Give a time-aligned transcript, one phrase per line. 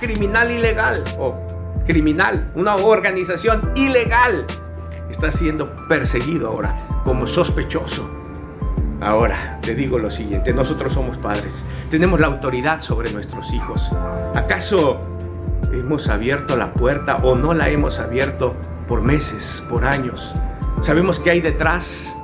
[0.00, 1.34] criminal ilegal o
[1.86, 4.46] criminal, una organización ilegal,
[5.10, 8.08] está siendo perseguido ahora como sospechoso.
[9.00, 13.90] Ahora, te digo lo siguiente, nosotros somos padres, tenemos la autoridad sobre nuestros hijos.
[14.34, 15.00] ¿Acaso
[15.72, 18.54] hemos abierto la puerta o no la hemos abierto
[18.88, 20.34] por meses, por años?
[20.82, 22.16] Sabemos que hay detrás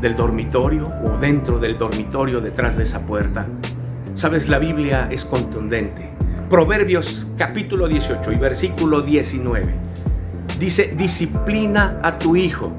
[0.00, 3.46] del dormitorio o dentro del dormitorio, detrás de esa puerta.
[4.14, 6.13] Sabes, la Biblia es contundente.
[6.48, 9.74] Proverbios capítulo 18 y versículo 19.
[10.58, 12.70] Dice, disciplina a tu hijo.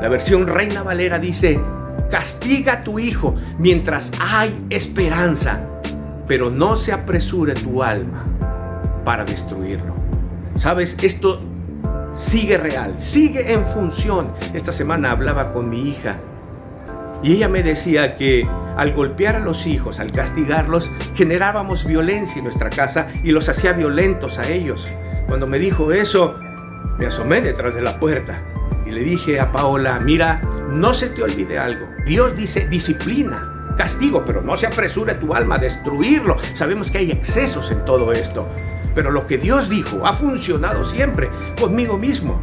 [0.00, 1.60] La versión Reina Valera dice,
[2.10, 5.60] castiga a tu hijo mientras hay esperanza,
[6.26, 8.24] pero no se apresure tu alma
[9.04, 9.94] para destruirlo.
[10.56, 11.40] Sabes, esto
[12.14, 14.32] sigue real, sigue en función.
[14.52, 16.16] Esta semana hablaba con mi hija
[17.22, 22.44] y ella me decía que al golpear a los hijos, al castigarlos, generábamos violencia en
[22.44, 24.88] nuestra casa y los hacía violentos a ellos.
[25.28, 26.34] Cuando me dijo eso,
[26.98, 28.42] me asomé detrás de la puerta
[28.86, 31.86] y le dije a Paola, mira, no se te olvide algo.
[32.06, 36.36] Dios dice disciplina, castigo, pero no se apresure tu alma a destruirlo.
[36.54, 38.48] Sabemos que hay excesos en todo esto.
[38.94, 42.40] Pero lo que Dios dijo ha funcionado siempre conmigo mismo.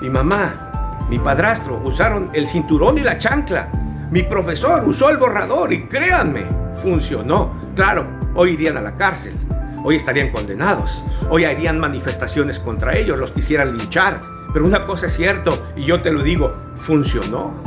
[0.00, 3.68] Mi mamá, mi padrastro usaron el cinturón y la chancla.
[4.14, 6.46] Mi profesor usó el borrador y créanme,
[6.80, 7.72] funcionó.
[7.74, 9.34] Claro, hoy irían a la cárcel.
[9.82, 11.04] Hoy estarían condenados.
[11.30, 14.20] Hoy harían manifestaciones contra ellos, los quisieran linchar.
[14.52, 17.60] Pero una cosa es cierto, y yo te lo digo, funcionó.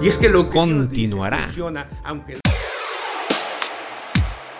[0.00, 1.42] Y es que lo que continuará.
[1.42, 2.38] funciona, aunque